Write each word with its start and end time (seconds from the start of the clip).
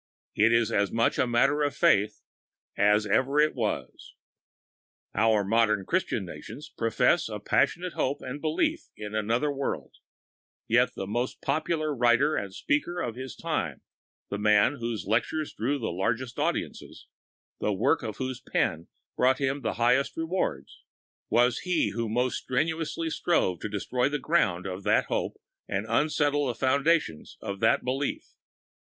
It 0.33 0.51
is 0.51 0.69
still 0.69 0.79
as 0.81 0.91
much 0.91 1.19
a 1.19 1.27
matter 1.27 1.61
of 1.61 1.75
faith 1.75 2.23
as 2.75 3.05
ever 3.05 3.39
it 3.39 3.53
was. 3.53 4.15
Our 5.13 5.43
modern 5.43 5.85
Christian 5.85 6.25
nations 6.25 6.73
hold 6.79 6.99
a 7.29 7.39
passionate 7.39 7.93
hope 7.93 8.17
and 8.21 8.41
belief 8.41 8.87
in 8.97 9.13
another 9.13 9.51
world, 9.51 9.93
yet 10.67 10.95
the 10.95 11.05
most 11.05 11.39
popular 11.39 11.95
writer 11.95 12.35
and 12.35 12.51
speaker 12.51 12.99
of 12.99 13.13
his 13.13 13.35
time, 13.35 13.81
the 14.31 14.39
man 14.39 14.77
whose 14.79 15.05
lectures 15.05 15.53
drew 15.53 15.77
the 15.77 15.89
largest 15.91 16.39
audiences, 16.39 17.05
the 17.59 17.71
work 17.71 18.01
of 18.01 18.17
whose 18.17 18.41
pen 18.41 18.87
brought 19.15 19.37
him 19.37 19.61
the 19.61 19.73
highest 19.75 20.17
rewards, 20.17 20.81
was 21.29 21.59
he 21.59 21.91
who 21.91 22.09
most 22.09 22.41
strenuously 22.41 23.11
strove 23.11 23.59
to 23.59 23.69
destroy 23.69 24.09
the 24.09 24.17
ground 24.17 24.65
of 24.65 24.81
that 24.81 25.05
hope 25.09 25.35
and 25.69 25.85
unsettle 25.87 26.47
the 26.47 26.55
foundations 26.55 27.37
of 27.39 27.59
that 27.59 27.83
belief. 27.83 28.31